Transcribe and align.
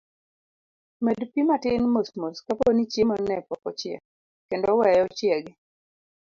Med 1.03 1.19
pii 1.31 1.43
matin 1.49 1.81
mos 1.93 2.09
mos 2.19 2.37
kaponi 2.45 2.83
chiemo 2.91 3.15
ne 3.27 3.35
pok 3.47 3.61
ochiek, 3.69 4.01
kendo 4.49 4.69
weye 4.79 4.99
ochiegi. 5.07 5.51